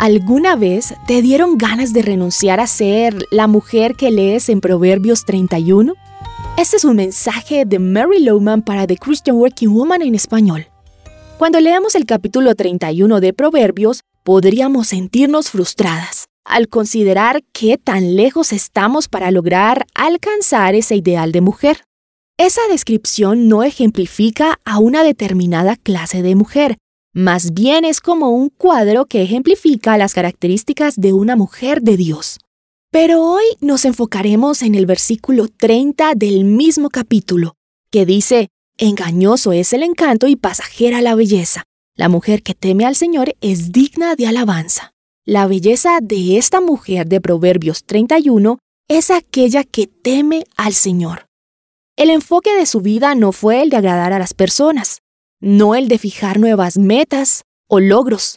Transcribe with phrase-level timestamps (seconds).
[0.00, 5.26] ¿Alguna vez te dieron ganas de renunciar a ser la mujer que lees en Proverbios
[5.26, 5.92] 31?
[6.56, 10.68] Este es un mensaje de Mary Lowman para The Christian Working Woman en español.
[11.36, 18.54] Cuando leamos el capítulo 31 de Proverbios, podríamos sentirnos frustradas al considerar qué tan lejos
[18.54, 21.82] estamos para lograr alcanzar ese ideal de mujer.
[22.38, 26.78] Esa descripción no ejemplifica a una determinada clase de mujer,
[27.12, 32.38] más bien es como un cuadro que ejemplifica las características de una mujer de Dios.
[32.92, 37.54] Pero hoy nos enfocaremos en el versículo 30 del mismo capítulo,
[37.90, 41.64] que dice, Engañoso es el encanto y pasajera la belleza.
[41.96, 44.92] La mujer que teme al Señor es digna de alabanza.
[45.26, 51.26] La belleza de esta mujer de Proverbios 31 es aquella que teme al Señor.
[51.96, 54.99] El enfoque de su vida no fue el de agradar a las personas,
[55.40, 58.36] no el de fijar nuevas metas o logros.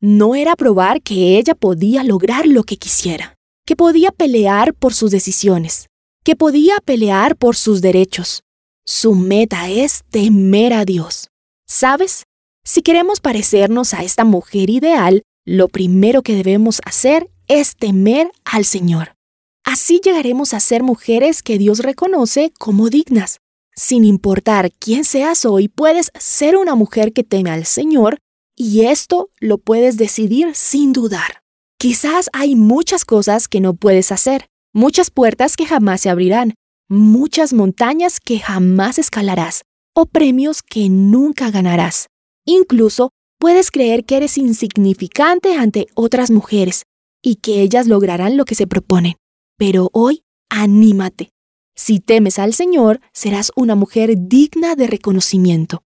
[0.00, 3.34] No era probar que ella podía lograr lo que quisiera,
[3.66, 5.88] que podía pelear por sus decisiones,
[6.24, 8.42] que podía pelear por sus derechos.
[8.86, 11.28] Su meta es temer a Dios.
[11.66, 12.24] ¿Sabes?
[12.64, 18.64] Si queremos parecernos a esta mujer ideal, lo primero que debemos hacer es temer al
[18.64, 19.14] Señor.
[19.64, 23.38] Así llegaremos a ser mujeres que Dios reconoce como dignas.
[23.76, 28.18] Sin importar quién seas hoy, puedes ser una mujer que teme al Señor
[28.56, 31.42] y esto lo puedes decidir sin dudar.
[31.78, 36.54] Quizás hay muchas cosas que no puedes hacer, muchas puertas que jamás se abrirán,
[36.88, 42.06] muchas montañas que jamás escalarás o premios que nunca ganarás.
[42.46, 46.84] Incluso puedes creer que eres insignificante ante otras mujeres
[47.22, 49.14] y que ellas lograrán lo que se proponen.
[49.58, 51.33] Pero hoy, anímate.
[51.76, 55.82] Si temes al Señor, serás una mujer digna de reconocimiento.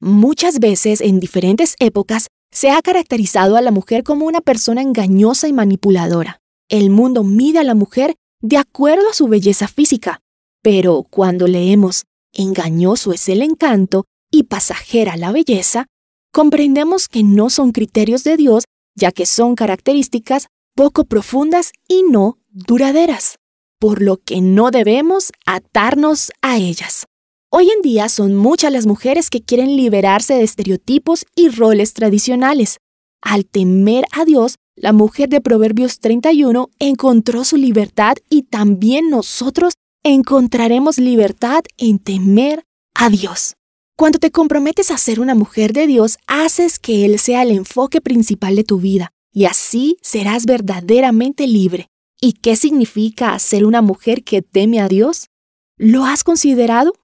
[0.00, 5.48] Muchas veces, en diferentes épocas, se ha caracterizado a la mujer como una persona engañosa
[5.48, 6.40] y manipuladora.
[6.68, 10.20] El mundo mide a la mujer de acuerdo a su belleza física,
[10.62, 15.86] pero cuando leemos engañoso es el encanto y pasajera la belleza,
[16.32, 22.38] comprendemos que no son criterios de Dios, ya que son características poco profundas y no
[22.50, 23.36] duraderas,
[23.84, 27.04] por lo que no debemos atarnos a ellas.
[27.50, 32.78] Hoy en día son muchas las mujeres que quieren liberarse de estereotipos y roles tradicionales.
[33.20, 39.74] Al temer a Dios, la mujer de Proverbios 31 encontró su libertad y también nosotros
[40.02, 43.52] encontraremos libertad en temer a Dios.
[43.98, 48.00] Cuando te comprometes a ser una mujer de Dios, haces que Él sea el enfoque
[48.00, 51.90] principal de tu vida y así serás verdaderamente libre.
[52.24, 55.28] ¿Y qué significa ser una mujer que teme a Dios?
[55.76, 56.94] ¿Lo has considerado?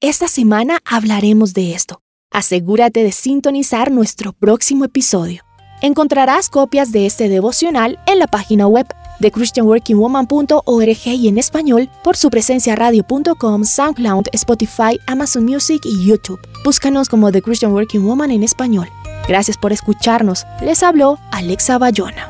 [0.00, 2.00] Esta semana hablaremos de esto.
[2.32, 5.44] Asegúrate de sintonizar nuestro próximo episodio.
[5.80, 8.88] Encontrarás copias de este devocional en la página web
[9.20, 16.40] de christianworkingwoman.org y en español por su presencia radio.com, SoundCloud, Spotify, Amazon Music y YouTube.
[16.64, 18.88] Búscanos como The Christian Working Woman en español.
[19.28, 20.44] Gracias por escucharnos.
[20.60, 22.27] Les habló Alexa Bayona.